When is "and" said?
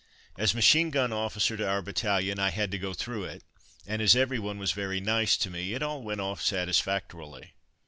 3.85-4.01